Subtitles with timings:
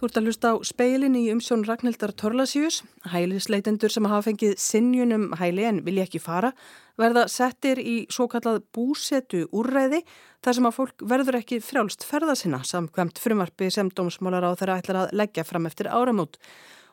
[0.00, 2.78] Þú ert að hlusta á speilin í umsjón Ragnhildar Torlasjús.
[3.12, 6.54] Hælisleitendur sem hafa fengið sinnjunum hæli en vilja ekki fara
[6.96, 10.00] verða settir í svo kallað búsetu úrræði
[10.40, 14.78] þar sem að fólk verður ekki frjálst ferða sinna samkvæmt frumarpi sem dómsmálar á þeirra
[14.80, 16.40] ætlar að leggja fram eftir áramót.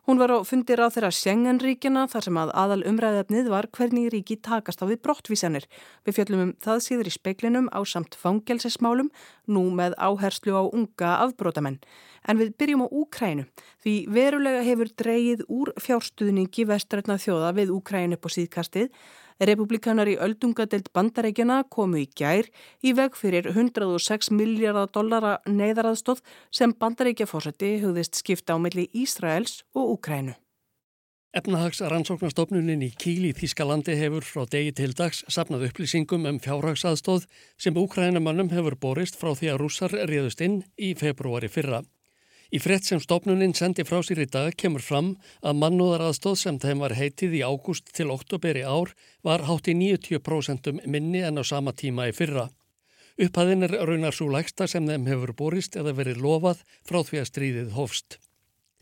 [0.07, 4.37] Hún var á fundir á þeirra Sjengenríkjana þar sem að aðal umræðefnið var hvernig ríki
[4.39, 5.65] takast á við brottvísanir.
[6.07, 9.09] Við fjöllum um það síður í speiklinum á samt fangelsesmálum,
[9.51, 11.81] nú með áherslu á unga afbrótamenn.
[12.23, 13.49] En við byrjum á Úkrænu
[13.83, 18.87] því verulega hefur dreyið úr fjárstuðningi vestrætna þjóða við Úkrænu på síðkastið
[19.39, 22.49] Republikanar í öldungadelt bandarækjana komu í gær
[22.81, 29.97] í veg fyrir 106 miljardar dollara neyðaraðstóð sem bandarækjafórsætti hugðist skipta á milli Ísraels og
[29.97, 30.33] Ukrænu.
[31.37, 37.27] Efnahags rannsóknarstofnunin í Kíli Þískalandi hefur frá degi til dags sapnað upplýsingum um fjárhagsaðstóð
[37.61, 41.83] sem Ukrænumannum hefur borist frá því að rússar réðust inn í februari fyrra.
[42.47, 45.09] Í frett sem stopnuninn sendi frá sér í dag kemur fram
[45.43, 48.93] að mannúðaraðstóð sem þeim var heitið í ágúst til oktoberi ár
[49.27, 52.47] var hátt í 90% minni en á sama tíma í fyrra.
[53.17, 57.29] Upphæðin er raunar svo lægsta sem þeim hefur borist eða verið lofað frá því að
[57.31, 58.19] stríðið hófst.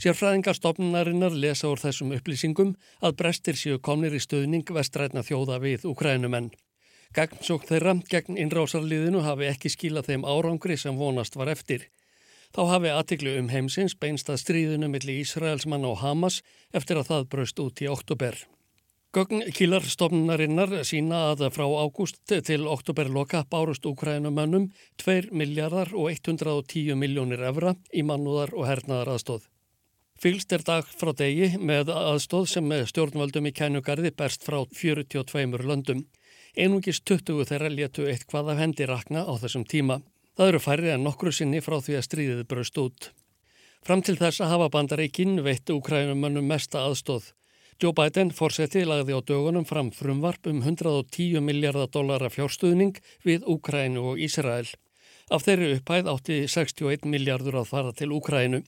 [0.03, 5.87] Sérfræðingar stopnunarinnar lesa úr þessum upplýsingum að brestir séu komnir í stöðning vestrætna þjóða við
[5.87, 6.51] Ukrænumenn.
[7.15, 11.87] Gagnsók þeirra gegn innrásarliðinu hafi ekki skilað þeim árangri sem vonast var eftir.
[12.55, 16.37] Þá hafi aðtiklu um heimsins beinst að stríðinu millir Ísraelsmann og Hamas
[16.71, 18.37] eftir að það braust út í oktober.
[19.15, 24.69] Gögn kílarstofnunarinnar sína að frá ágúst til oktoberloka bárust Ukrænumannum
[25.03, 29.51] 2 miljardar og 110 miljónir evra í mannúðar og hernaðar aðstóð.
[30.15, 35.59] Fylgst er dag frá degi með aðstóð sem með stjórnvöldum í kænugarði berst frá 42
[35.59, 36.07] löndum.
[36.55, 39.99] Einungis 20 þeirra létu eitt hvað af hendi rakna á þessum tíma.
[40.35, 43.09] Það eru færri en nokkru sinni frá því að stríðið braust út.
[43.87, 47.29] Fram til þess að hafa bandareikinn veittu Ukrænumönnum mesta aðstóð.
[47.79, 54.03] Joe Biden fórseti lagði á dögunum fram frumvarp um 110 miljardar dollara fjárstuðning við Ukrænu
[54.11, 54.67] og Ísrael.
[55.31, 58.61] Af þeirri upphæð átti 61 miljardur að fara til Ukrænu.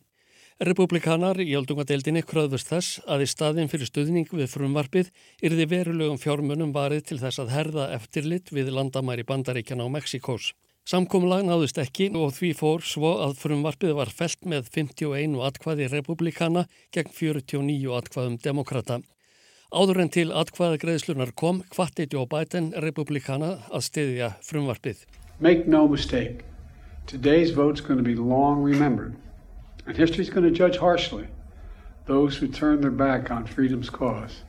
[0.63, 5.11] Republikanar í öldungadeildinni kröðvist þess að í staðin fyrir stuðning við frumvarpið
[5.44, 10.53] yrði verulegum fjármönum varið til þess að herða eftirlit við landamæri bandaríkjana á Mexikós.
[10.87, 16.63] Samkómulag náðust ekki og því fór svo að frumvarpið var felt með 51 atkvæði republikana
[16.95, 19.01] gegn 49 atkvæðum demokrata.
[19.67, 25.03] Áður en til atkvæða greiðslunar kom hvati Joe Biden republikana að stiðja frumvarpið.
[25.43, 26.47] Make no mistake,
[27.05, 29.19] today's vote's going to be long remembered
[29.85, 31.27] and history's going to judge harshly
[32.05, 34.43] those who turn their back on freedom's cause.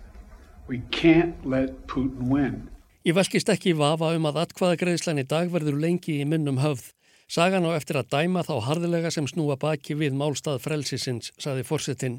[0.68, 2.70] We can't let Putin win.
[3.08, 6.90] Ég velkist ekki vafa um að atkvaðagreðslan í dag verður lengi í munnum höfð.
[7.24, 12.18] Sagan á eftir að dæma þá hardilega sem snúa baki við málstað frelsisins, saði fórsetin.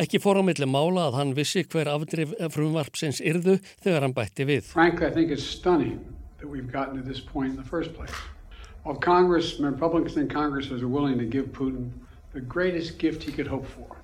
[0.00, 4.48] Ekki fór á milli mála að hann vissi hver afdrif frumvarpsins yrðu þegar hann bætti
[4.48, 4.72] við.
[4.72, 6.00] Frankly, I think it's stunning
[6.40, 8.16] that we've gotten to this point in the first place.
[8.84, 11.92] While Congress, Republicans in Congress are willing to give Putin
[12.32, 14.00] the greatest gift he could hope for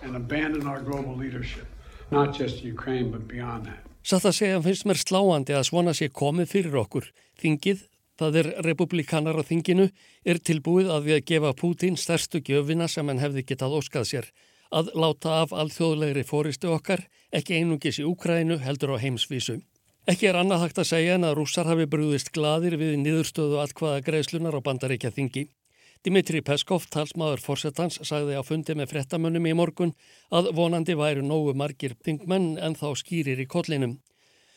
[0.00, 1.66] and abandon our global leadership,
[2.10, 3.91] not just Ukraine but beyond that.
[4.02, 7.04] Satt að segja finnst mér sláandi að svona sé komið fyrir okkur.
[7.38, 7.84] Þingið,
[8.18, 9.90] það er republikanar á þinginu,
[10.26, 14.30] er tilbúið að við að gefa Pútín stærstu gjöfina sem hann hefði getað óskað sér.
[14.74, 19.60] Að láta af alþjóðlegri fóristu okkar, ekki einungis í Úkrænu heldur á heimsvísu.
[20.10, 24.02] Ekki er annað hægt að segja en að rússar hafi brúðist gladir við niðurstöðu allkvaða
[24.02, 25.44] greiðslunar á bandaríkja þingi.
[26.02, 29.92] Dimitri Peskov, talsmaður fórsetans, sagði á fundi með frettamönnum í morgun
[30.34, 34.00] að vonandi væru nógu margir þingmenn en þá skýrir í kollinum.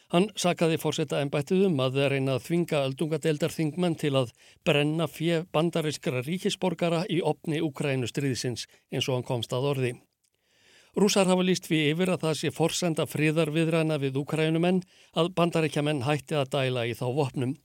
[0.10, 4.34] Hann sakaði fórsetta ennbættuðum að þeir reyna að þvinga öldungadeildar þingmenn til að
[4.66, 9.94] brenna fjö bandariskara ríkisborgara í opni Ukrænu stríðsins eins og hann komst að orði.
[10.98, 14.82] Rúsar hafa líst við yfir að það sé forsenda fríðarviðræna við Ukrænumenn
[15.14, 17.58] að bandaríkjaman hætti að dæla í þá vopnum.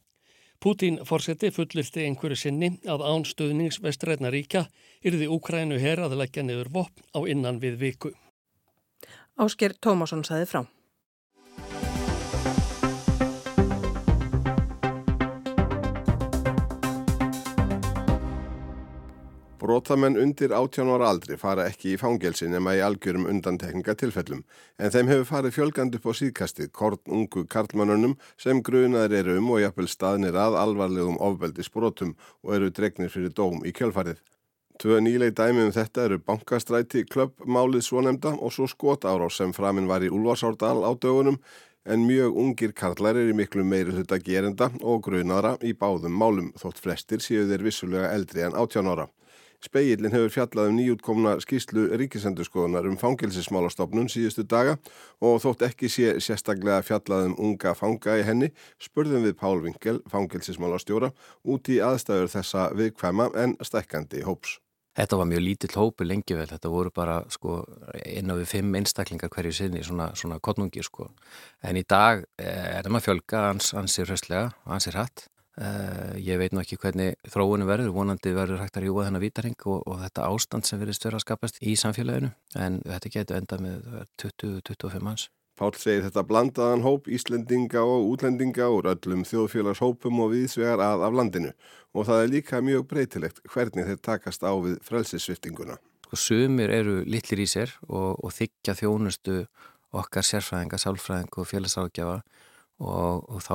[0.60, 4.66] Pútín fórseti fullirti einhverju sinni að án stöðnings vestrætna ríkja
[5.00, 8.10] yrði Úkrænu her að leggja niður vopn á innan við viku.
[9.40, 10.60] Ásker Tómasson saði frá.
[19.60, 24.40] Brótamenn undir 18 ára aldri fara ekki í fangelsi nema í algjörum undantekningatilfellum
[24.80, 29.50] en þeim hefur farið fjölgand upp á síðkastið kort ungu karlmannunum sem grunaður eru um
[29.52, 34.24] og jafnvel staðnir að alvarlegum ofbeldisbrótum og eru dregnir fyrir dóm í kjölfarið.
[34.80, 40.00] Tvö nýleg dæmi um þetta eru bankastræti klubbmálið svonemda og svo skotárás sem framinn var
[40.00, 41.36] í Ulfarsárdal á dögunum
[41.84, 46.52] en mjög ungir karlar er í miklu meiri hluta gerenda og grunaðra í báðum málum
[46.56, 49.10] þótt flestir séu þeir vissulega eldri en 18 ára.
[49.60, 54.78] Speillin hefur fjallað um nýjútkomna skýslu ríkisendurskoðunar um fangilsismálastofnun síðustu daga
[55.20, 58.48] og þótt ekki sé sérstaklega fjallað um unga fanga í henni
[58.80, 61.12] spurðum við Pál Vinkel, fangilsismálastjóra,
[61.44, 64.56] út í aðstæður þessa viðkvæma en stækkandi hóps.
[64.96, 67.60] Þetta var mjög lítill hópu lengi vel, þetta voru bara sko
[68.10, 71.06] inn á við fimm einstaklingar hverju sinni, svona, svona kottnungir sko.
[71.62, 75.28] En í dag eh, er það maður fjölga, hans, hans er höstlega, hans er hatt.
[75.60, 79.66] Uh, ég veit nú ekki hvernig þróunum verður, vonandi verður hægt að rjúa þennan vítaring
[79.68, 83.58] og, og þetta ástand sem verður störa að skapast í samfélaginu, en þetta getur enda
[83.60, 83.90] með
[84.22, 85.26] 20-25 manns.
[85.60, 91.18] Pál segir þetta blandaðan hóp Íslendinga og útlendinga úr öllum þjóðfélagshópum og viðsvegar að af
[91.18, 91.50] landinu
[91.92, 95.76] og það er líka mjög breytilegt hvernig þeir takast á við frelsissviftinguna.
[96.06, 99.42] Sko sumir eru litlir í sér og, og þykja þjónustu
[99.92, 102.16] okkar sérfræðinga, sálfræðinga og félagsákjafa
[102.80, 103.54] og, og þá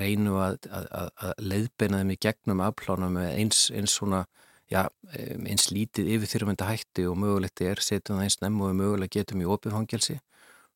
[0.00, 4.26] reynum að, að, að, að leiðbeina þeim í gegnum afplána með eins, eins svona
[4.66, 4.80] Já,
[5.14, 9.44] eins lítið yfir þyrrmynda hætti og mögulegt er, setjum það eins nefn og mögulega getum
[9.44, 10.16] í opiðfangelsi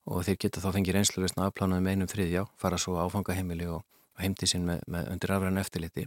[0.07, 3.83] og þeir geta þá fengið reynslulegsna afplánaði með einum þriðjá, fara svo áfangaheimili og,
[4.21, 6.07] heimti sín með, með undir afræðan eftirliti.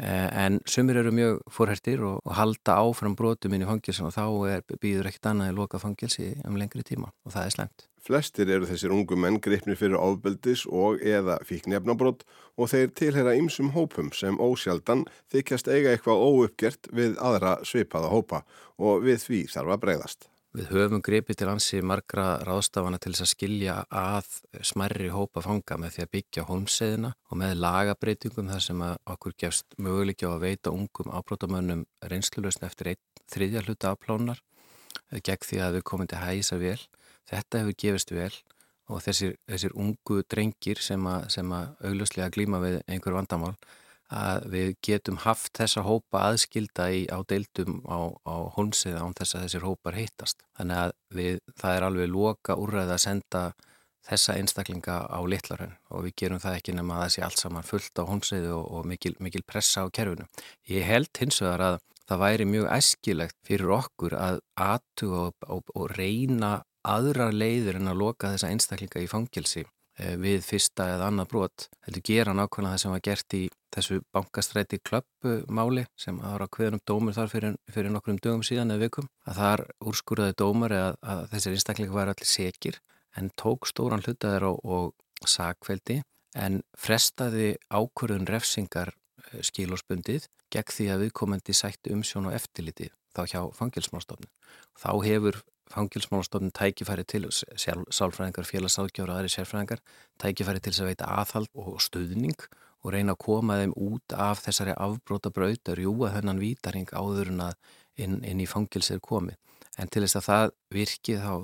[0.00, 4.14] Eh, en sumir eru mjög fórhertir og, og halda áfram brotum inn í fangilsin og
[4.14, 7.84] þá er, býður ekkert annað í loka fangilsi um lengri tíma og það er slemt.
[8.00, 12.24] Flestir eru þessir ungu menn greipni fyrir ábeldis og eða fíknefnabrott
[12.56, 15.04] og þeir tilhera ymsum hópum sem ósjaldan
[15.34, 18.44] þykjast eiga eitthvað óuppgert við aðra svipaða hópa
[18.80, 20.29] og við því þarf að breyðast.
[20.50, 24.30] Við höfum grepið til hansi margra ráðstafana til þess að skilja að
[24.66, 29.78] smerri hópa fanga með því að byggja holmseðina og með lagabreitingum þar sem okkur gefst
[29.78, 34.42] möguleik á að veita ungum ábrótamönnum reynslulösn eftir einn þriðja hluta afplánar
[35.22, 36.80] gegn því að við komum til að hægisa vel.
[37.30, 38.32] Þetta hefur gefist vel
[38.90, 43.54] og þessir, þessir ungu drengir sem að, að augljóslega glíma við einhver vandamál
[44.10, 49.36] að við getum haft þessa hópa aðskilda í, á deildum á, á hónsið án þess
[49.36, 50.42] að þessir hópar heitast.
[50.58, 53.42] Þannig að við, það er alveg loka úrræð að senda
[54.10, 57.68] þessa einstaklinga á litlarhönn og við gerum það ekki nema að það sé allt saman
[57.68, 60.26] fullt á hónsið og, og mikil, mikil pressa á kerfinu.
[60.66, 61.78] Ég held hins vegar að
[62.10, 67.92] það væri mjög æskilegt fyrir okkur að atu og, og, og reyna aðra leiður en
[67.92, 69.66] að loka þessa einstaklinga í fangilsi
[70.20, 73.42] við fyrsta eða annað brot heldur gera nákvæmlega það sem var gert í
[73.74, 79.10] þessu bankastræti klöppmáli sem ára hverjum dómur þar fyrir, fyrir nokkrum dögum síðan eða vikum
[79.28, 82.80] að þar úrskurðaði dómar að, að þessir einstaklega var allir sekir
[83.18, 86.00] en tók stóran hlutaðir og, og sakveldi
[86.38, 93.22] en frestaði ákvörðun refsingar eh, skilósbundið gegn því að viðkomandi sætti umsjón og eftirliti þá
[93.26, 94.30] hjá fangilsmálstofnun.
[94.78, 95.40] Þá hefur
[95.70, 99.82] fangilsmálastofnun tækifæri til sálfræðingar, félagsáðgjör og aðri sérfræðingar
[100.22, 102.38] tækifæri til að veita aðhald og stuðning
[102.80, 107.32] og reyna að koma þeim út af þessari afbróta braut að rjúa þennan vítaring áður
[107.34, 107.56] en að
[108.00, 109.36] inn, inn í fangilsir komi.
[109.78, 111.34] En til þess að það virki þá,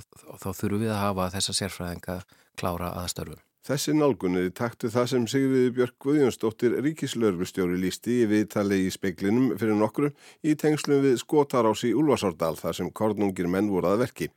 [0.43, 2.23] þá þurfum við að hafa þessa sérfræðinga
[2.57, 3.46] klára aðstörfum.
[3.67, 9.75] Þessi nálgunni taktu það sem Sigriði Björk Guðjónsdóttir ríkislörfustjóri lísti í viðtali í speiklinum fyrir
[9.81, 10.13] nokkru
[10.47, 14.29] í tengslum við skotarás í Ulfarsárdal þar sem kornungir menn voru að verki.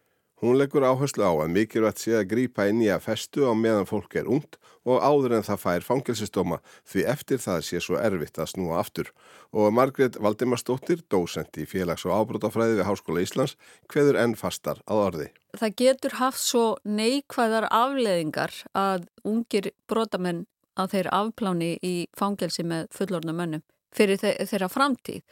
[0.42, 3.86] Hún leggur áherslu á að mikilvægt sé að grýpa inn í að festu á meðan
[3.86, 6.58] fólk er ungt og áður en það fær fangelsistóma
[6.90, 9.12] því eftir það sé svo erfitt að snúa aftur.
[9.54, 13.60] Og Margret Valdimarsdóttir, dósent í félags- og ábrótafræði við Háskóla Íslands,
[13.94, 15.30] hveður enn fastar að orði.
[15.58, 20.46] Það getur haft svo neikvæðar afleðingar að ungir brótamenn
[20.80, 23.66] að þeir afpláni í fangelsi með fullorna mönnum
[23.96, 25.24] fyrir þeirra framtíð.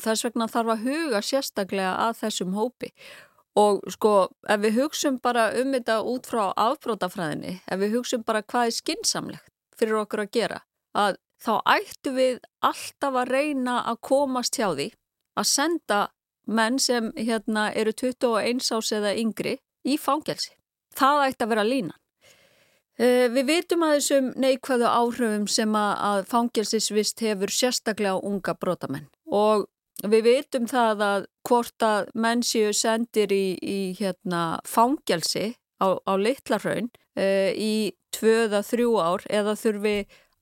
[0.00, 2.90] Þess vegna þarf að huga sérstaklega að þessum hópi
[3.58, 8.44] Og sko, ef við hugsun bara um þetta út frá afbrótafræðinni, ef við hugsun bara
[8.46, 9.50] hvað er skinsamlegt
[9.80, 10.60] fyrir okkur að gera,
[10.94, 14.90] að þá ættu við alltaf að reyna að komast hjá því
[15.40, 16.00] að senda
[16.50, 20.54] menn sem hérna eru 21 ás eða yngri í fangelsi.
[20.98, 21.98] Það ætti að vera línan.
[23.00, 29.68] Uh, við vitum að þessum neikvæðu áhrifum sem að fangelsisvist hefur sérstaklega unga brótamenn og
[30.00, 36.12] Við vitum það að hvort að menn séu sendir í, í hérna, fangelsi á, á
[36.16, 37.72] litlarhaun e, í
[38.16, 39.96] tvöða þrjú ár eða þurfi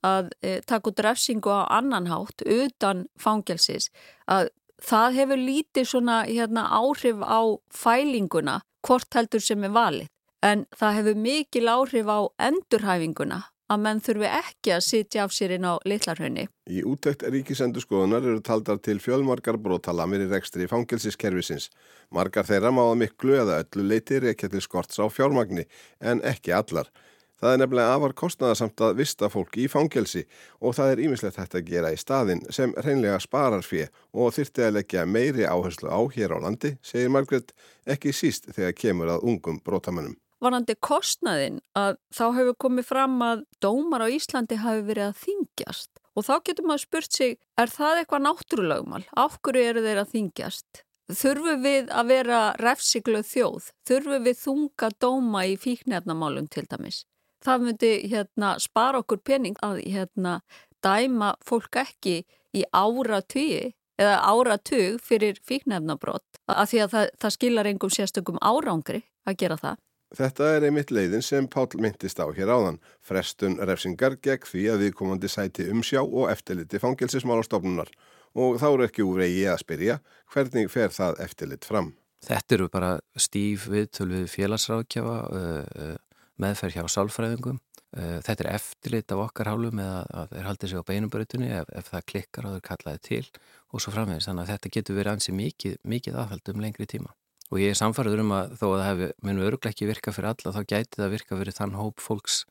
[0.06, 3.90] að e, taka út refsingu á annan hátt utan fangelsis
[4.30, 4.52] að
[4.84, 7.40] það hefur lítið svona hérna, áhrif á
[7.74, 10.08] fælinguna hvort heldur sem er valið
[10.46, 12.18] en það hefur mikil áhrif á
[12.48, 16.46] endurhæfinguna að menn þurfi ekki að sitja af sér inn á litlarhönni.
[16.72, 21.68] Í útækt ríkisendurskoðunar eru taldar til fjölmarkar brotalamir í rekstri í fangelsiskerfisins.
[22.14, 25.66] Margar þeirra má að miklu eða öllu leiti reykja til skorts á fjármagni
[26.00, 26.88] en ekki allar.
[27.38, 30.24] Það er nefnilega afar kostnaðarsamt að vista fólki í fangelsi
[30.58, 34.64] og það er ímislegt hægt að gera í staðin sem reynlega sparar fyrir og þyrti
[34.66, 37.52] að leggja meiri áherslu á hér á landi, segir Margret,
[37.86, 40.16] ekki síst þegar kemur að ungum brótamannum.
[40.42, 46.02] Varandi kostnaðin að þá hefur komið fram að dómar á Íslandi hafi verið að þingjast
[46.18, 49.04] og þá getur maður spurt sig, er það eitthvað náttúrulagmal?
[49.14, 50.82] Af hverju eru þeir að þingjast?
[51.08, 53.70] Þurfum við að vera refsiglu þjóð?
[53.86, 57.04] Þurfum við þunga dóma í fíknefnamálum til dæmis?
[57.44, 60.38] Það myndi hérna, spara okkur pening að hérna,
[60.84, 62.22] dæma fólk ekki
[62.56, 69.02] í áratugi eða áratug fyrir fíknefnabrott af því að það, það skilar engum sérstökum árangri
[69.26, 69.78] að gera það.
[70.18, 72.78] Þetta er einmitt leiðin sem Pál myndist á hér áðan.
[73.04, 77.92] Frestun refsingar gegn því að við komandi sæti umsjá og eftirliti fangilsismálastofnunar
[78.38, 79.98] og þá eru ekki úr eigi að spyrja
[80.32, 81.92] hvernig fer það eftirlit fram.
[82.24, 85.18] Þetta eru bara stíf viðtöl við félagsráðkjafa,
[86.42, 87.60] meðferð hjá sálfræðingum.
[87.98, 91.88] Þetta er eftirlit af okkar hálfum eða að þeir haldi sig á beinubröðunni ef, ef
[91.88, 93.22] það klikkar og þeir kallaði til
[93.72, 94.28] og svo framvegis.
[94.28, 97.14] Þannig að þetta getur verið ansi mikið, mikið aðhald um lengri tíma.
[97.48, 100.30] Og ég er samfarið um að þó að það hefur, munu öruglega ekki virka fyrir
[100.34, 102.42] alla, þá gæti það virka fyrir þann hóp fólks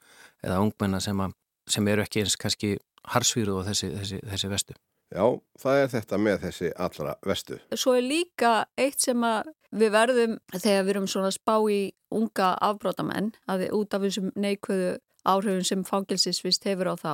[0.41, 1.36] eða ungmenna sem, að,
[1.70, 2.72] sem eru ekki eins kannski
[3.13, 4.77] harsvíruð og þessi, þessi, þessi vestu.
[5.08, 5.24] Já,
[5.60, 7.60] það er þetta með þessi allra vestu.
[7.76, 9.22] Svo er líka eitt sem
[9.72, 11.82] við verðum þegar við erum svona spá í
[12.14, 14.98] unga afbrótamenn að við út af þessum neikvöðu
[15.28, 17.14] áhrifun sem fangilsisvist hefur á þá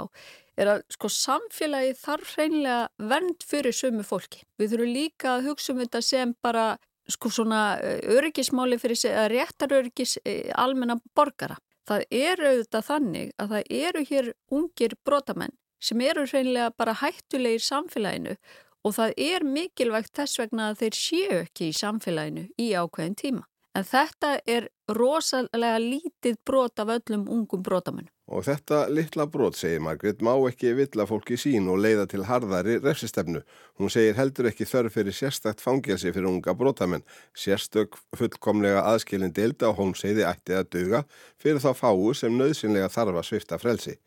[0.59, 4.43] er að sko samfélagi þarf hreinlega vernd fyrir sömu fólki.
[4.61, 6.65] Við þurfum líka að hugsa um þetta sem bara
[7.09, 11.57] sko svona eh, öryggismáli fyrir sig að réttar öryggis eh, almenna borgara.
[11.89, 17.63] Það eru auðvitað þannig að það eru hér ungir brótamenn sem eru hreinlega bara hættulegir
[17.63, 18.37] samfélaginu
[18.83, 23.47] og það er mikilvægt þess vegna að þeir séu ekki í samfélaginu í ákveðin tíma.
[23.73, 28.11] En þetta er rosalega lítið brot af öllum ungum brotamönnum.
[28.33, 32.77] Og þetta litla brot, segir Margrit, má ekki villa fólki sín og leiða til harðari
[32.79, 33.41] refsistefnu.
[33.81, 37.03] Hún segir heldur ekki þörf fyrir sérstakt fangelsi fyrir unga brotamenn.
[37.35, 41.03] Sérstök fullkomlega aðskilin deilda á hómseiði ætti að duga
[41.41, 43.97] fyrir þá fáu sem nöðsynlega þarf að svifta frelsi.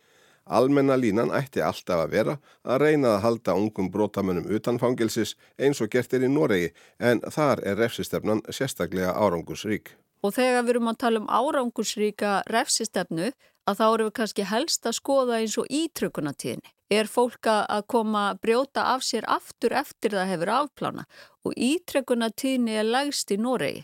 [0.46, 5.82] Almenna línan ætti alltaf að vera að reyna að halda ungum brotamönnum utan fangilsis eins
[5.82, 9.96] og gert er í Noregi en þar er refsistefnan sérstaklega árangursrík.
[10.22, 13.32] Og þegar við erum að tala um árangursríka refsistefnu
[13.66, 16.70] að þá erum við kannski helst að skoða eins og ítrökunatíðinni.
[16.94, 21.06] Er fólk að koma að brjóta af sér aftur eftir það hefur afplána
[21.42, 23.82] og ítrökunatíðinni er lægst í Noregi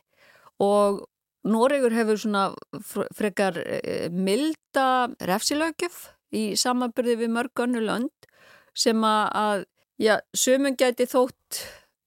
[0.62, 1.02] og
[1.42, 2.52] Noregur hefur svona
[3.18, 8.28] frekar eh, milda refsilögjöf í samanbyrði við mörg önnu lönd
[8.76, 9.66] sem að,
[10.00, 11.62] já, sömum gæti þótt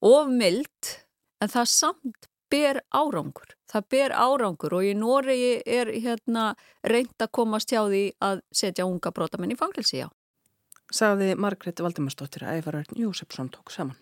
[0.05, 0.96] of mild
[1.41, 3.55] en það samt ber árangur.
[3.70, 6.53] Það ber árangur og í Noregi er hérna
[6.86, 10.10] reynd að komast hjá því að setja unga brotamenn í fangilsi, já.
[10.94, 13.98] Saði Margret Valdimarsdóttir að Ævarörn Jósefsson tók saman.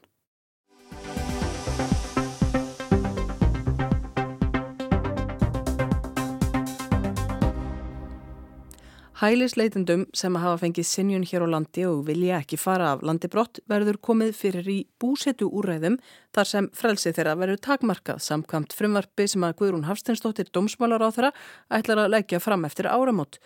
[9.23, 13.61] Hælisleitendum sem hafa fengið sinjun hér á landi og vilja ekki fara af landi brott
[13.71, 15.95] verður komið fyrir í búsetu úræðum
[16.35, 21.31] þar sem frelsið þeirra verður takmarkað samkvæmt frumvarfi sem að Guðrún Hafsteinsdóttir dómsmálar á þeirra
[21.79, 23.39] ætlar að leggja fram eftir áramót.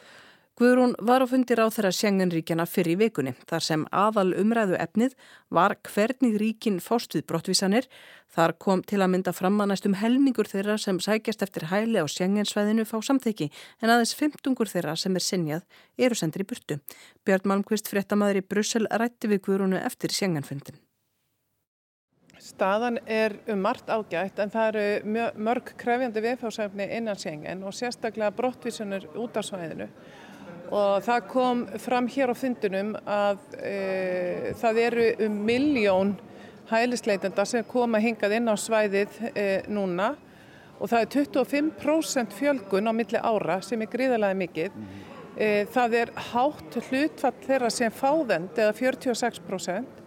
[0.58, 5.14] Guðrún var á fundir á þeirra sjengenríkjana fyrir í vikunni þar sem aðal umræðu efnið
[5.54, 7.86] var hvernig ríkin fást við brottvísanir.
[8.34, 12.10] Þar kom til að mynda fram að næstum helmingur þeirra sem sækjast eftir hæli á
[12.10, 13.52] sjengensvæðinu fá samþekki
[13.84, 16.82] en aðeins 15 þeirra sem er sinjað eru sendir í burtu.
[17.22, 20.82] Björn Malmqvist fréttamaður í Brussel rætti við Guðrúnu eftir sjengenfundin.
[22.42, 28.34] Staðan er um margt ágætt en það eru mörg krefjandi viðfásæfni innan sjengen og sérstaklega
[28.34, 29.94] brottvísanur út á svæðinu
[30.68, 36.16] og það kom fram hér á fundunum að e, það eru um miljón
[36.68, 40.14] hælisleitenda sem koma hingað inn á svæðið e, núna
[40.78, 44.82] og það er 25% fjölgun á milli ára sem er gríðarlega mikið.
[45.38, 50.04] E, það er hátt hlutfall þeirra sem fáðend eða 46%.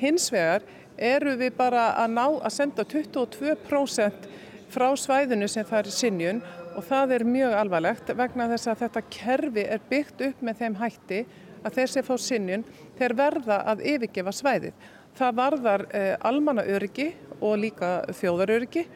[0.00, 0.64] Hins vegar
[0.96, 4.30] eru við bara að ná að senda 22%
[4.70, 6.42] frá svæðinu sem það er sinjun
[6.80, 10.76] og það er mjög alvarlegt vegna þess að þetta kerfi er byggt upp með þeim
[10.80, 11.18] hætti
[11.60, 12.64] að þeir sem fá sinnjun
[12.96, 14.86] þeir verða að yfirgefa svæðið.
[15.18, 17.10] Það varðar eh, almanna öryggi
[17.40, 18.86] og líka þjóðaröryggi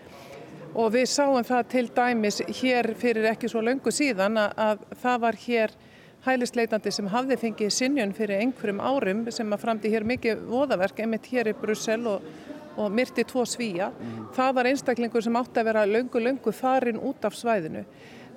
[0.74, 5.20] og við sáum það til dæmis hér fyrir ekki svo löngu síðan að, að það
[5.26, 5.76] var hér
[6.24, 11.28] hælisleitandi sem hafði fengið sinnjun fyrir einhverjum árum sem að framdi hér mikið voðaverk, einmitt
[11.28, 12.24] hér í Brussel og
[12.76, 13.90] og myrti tvo svíja.
[13.92, 14.26] Mm.
[14.36, 17.84] Það var einstaklingur sem átti að vera löngu farin út af svæðinu.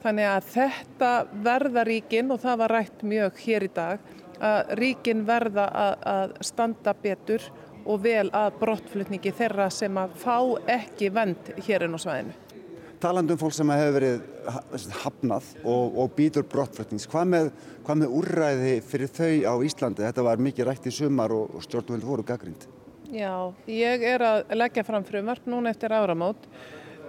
[0.04, 1.12] Þannig að þetta
[1.44, 6.36] verða ríkin og það var rætt mjög hér í dag að ríkin verða að, að
[6.46, 7.44] standa betur
[7.88, 10.38] og vel að brottflutningi þeirra sem að fá
[10.70, 12.36] ekki vend hér inn á svæðinu.
[12.98, 17.52] Talandum fólk sem hefur verið hafnað og, og býtur brottflutnings, hvað með,
[17.86, 20.06] hvað með úrræði fyrir þau á Íslandi?
[20.08, 22.66] Þetta var mikið rætt í sumar og, og stjórnvöld voru gaggrind.
[23.08, 26.44] Já, ég er að leggja fram frumvart núna eftir áramót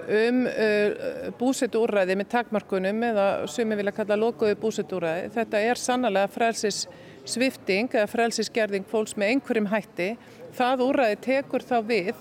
[0.09, 5.33] um uh, búsettu úrræði með takmarkunum eða sem ég vilja kalla lokuðu búsettu úrræði.
[5.35, 6.85] Þetta er sannlega frelsis
[7.29, 10.13] svifting eða frelsisgerðing fólks með einhverjum hætti.
[10.57, 12.15] Það úrræði tekur þá við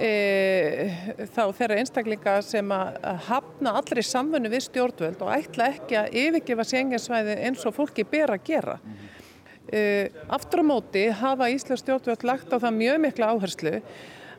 [0.00, 0.10] e,
[1.30, 2.98] þá þeirra einstaklinga sem að
[3.28, 8.34] hafna allri samfunni við stjórnvöld og ætla ekki að yfirgefa senginsvæði eins og fólki ber
[8.34, 8.80] að gera.
[8.80, 9.19] E,
[9.70, 13.74] aftur á móti hafa Íslands stjórnvöld lagt á það mjög mikla áherslu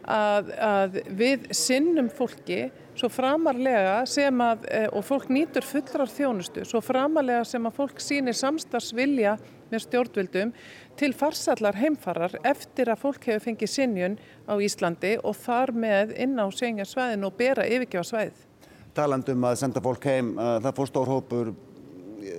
[0.04, 2.66] að, að við sinnum fólki
[2.98, 8.04] svo framarlega sem að, e, og fólk nýtur fullrar þjónustu, svo framarlega sem að fólk
[8.04, 9.38] sýnir samstagsvilja
[9.72, 10.52] með stjórnvöldum
[11.00, 16.36] til farsallar heimfarar eftir að fólk hefur fengið sinjun á Íslandi og þar með inn
[16.36, 18.48] á senjarsvæðin og bera yfirgjöfa svæðið.
[18.92, 21.54] Talandum að senda fólk heim, það fór stór hópur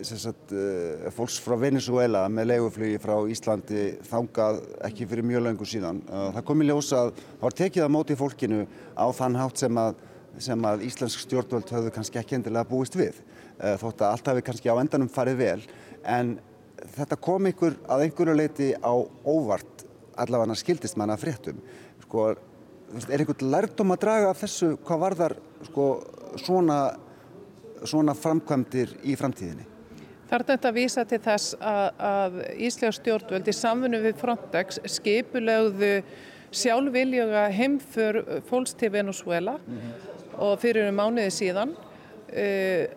[0.05, 6.03] sagt, eh, fólks frá Venezuela með leiguflugi frá Íslandi þangað ekki fyrir mjög löngu síðan.
[6.09, 8.67] Eh, það kom í ljós að það var tekið að móti fólkinu
[8.97, 9.95] á þann hátt sem að,
[10.39, 13.15] sem að Íslensk stjórnvöld höfðu kannski ekki endilega búist við.
[13.61, 15.63] Eh, þótt að allt hafi kannski á endanum farið vel
[16.05, 16.39] en
[16.97, 18.95] þetta kom ykkur að einhverju leiti á
[19.25, 19.85] óvart
[20.17, 21.61] allavega skildist manna fréttum.
[22.03, 22.33] Sko,
[23.09, 25.37] er einhvern lærdom að draga af þessu hvað varðar
[25.69, 25.87] sko,
[26.43, 26.79] svona,
[27.85, 29.72] svona framkvæmdir í framtíðinni?
[30.33, 35.91] Þar er þetta vísa til þess að, að Íslega stjórnvöld í samfunnu við Frontex skipulögðu
[36.57, 40.39] sjálfviljöga heimför fólks til Venezuela mm -hmm.
[40.47, 41.75] og fyrir um mánuði síðan.
[42.33, 42.89] Uh,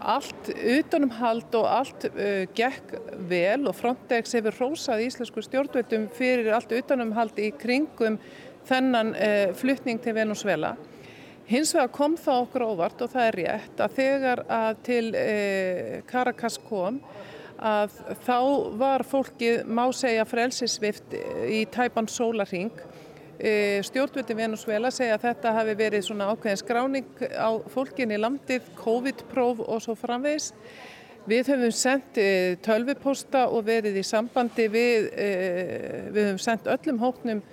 [0.00, 6.72] allt utanumhald og allt uh, gekk vel og Frontex hefur rósað íslensku stjórnvöldum fyrir allt
[6.72, 8.18] utanumhald í kringum
[8.66, 10.74] þennan uh, fluttning til Venezuela.
[11.44, 15.98] Hins vegar kom það okkur óvart og það er rétt að þegar að til eh,
[16.08, 17.02] Caracas kom
[17.60, 18.38] að þá
[18.80, 21.14] var fólkið má segja frelsisvift
[21.48, 22.72] í tæpan sólaring.
[23.38, 28.68] Eh, Stjórnvöldi Venezuela segja að þetta hafi verið svona ákveðin skráning á fólkin í landið,
[28.78, 30.52] COVID-próf og svo framvegs.
[31.28, 37.00] Við höfum sendt eh, tölviposta og verið í sambandi við, eh, við höfum sendt öllum
[37.04, 37.44] hóknum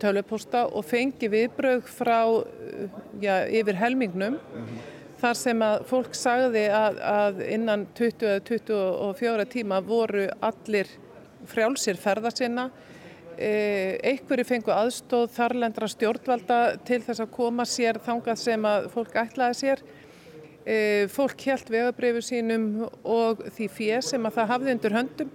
[0.00, 2.20] tölvupósta og fengi viðbröð frá
[3.20, 4.78] já, yfir helmingnum mm -hmm.
[5.20, 10.88] þar sem að fólk sagði að, að innan 20-24 tíma voru allir
[11.46, 12.70] frjálsir ferða sinna
[13.38, 19.14] e, einhverju fengu aðstóð þarlendra stjórnvalda til þess að koma sér þangað sem að fólk
[19.14, 19.84] ætlaði sér
[21.12, 25.30] fólk helt vegabrifu sínum og því fér sem að það hafði undir höndum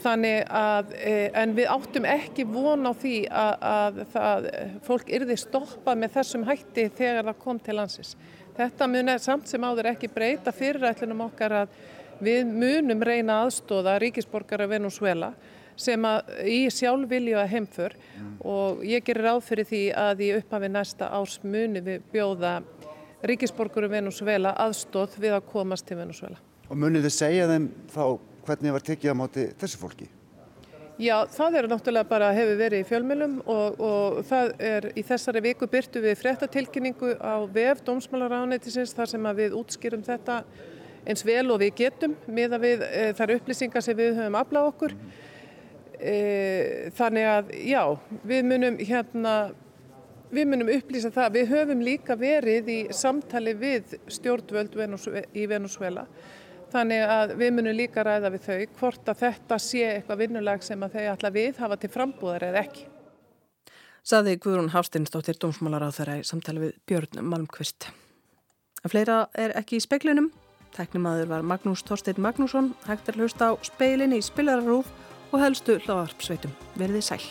[0.00, 4.50] Þannig að, eh, en við áttum ekki von á því að, að það,
[4.86, 8.14] fólk yrði stoppað með þessum hætti þegar það kom til landsins.
[8.56, 11.78] Þetta munið samt sem áður ekki breyta fyrirætlunum okkar að
[12.20, 15.32] við munum reyna aðstóða ríkisborgara Venezuela
[15.80, 18.32] sem að í sjálfvilju að heimför mm.
[18.44, 22.58] og ég gerir ráð fyrir því að í upphafi næsta árs muni við bjóða
[23.24, 26.40] ríkisborgara Venezuela aðstóð við að komast til Venezuela.
[26.68, 28.04] Og munið þið segja þeim þá
[28.46, 30.08] hvernig var tekið á móti þessu fólki?
[31.00, 35.40] Já, það er náttúrulega bara hefur verið í fjölmjölum og, og það er í þessari
[35.46, 40.42] viku byrtu við fréttatilkynningu á vef Dómsmálaráðnættisins þar sem við útskýrum þetta
[41.08, 44.94] eins vel og við getum miða við e, þar upplýsingar sem við höfum aflað okkur.
[45.96, 46.14] E,
[46.98, 47.82] þannig að já,
[48.34, 49.34] við munum hérna
[50.30, 51.32] Við munum upplýsa það.
[51.34, 54.76] Við höfum líka verið í samtali við stjórnvöld
[55.34, 56.04] í Venezuela
[56.70, 60.82] Þannig að við munum líka ræða við þau hvort að þetta sé eitthvað vinnulag sem
[60.86, 62.86] að þau ætla við hafa til frambúðar eða ekki.
[64.06, 67.90] Saði Guðrún Hástinsdóttir dómsmálar á þeirra í samtali við Björn Malmqvist.
[68.80, 70.30] En fleira er ekki í speklinum.
[70.76, 74.88] Teknimaður var Magnús Þorstein Magnússon, hægt er hlusta á speilin í spilararúf
[75.30, 76.54] og helstu hlaðarpsveitum.
[76.78, 77.24] Verði sæl.